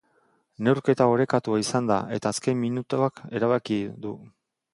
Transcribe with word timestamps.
Neurketa 0.67 1.05
orekatua 1.15 1.59
izan 1.65 1.89
da 1.91 1.99
eta 2.17 2.33
azken 2.37 2.59
minutuak 2.65 3.23
erabaki 3.41 3.79
du. 4.07 4.17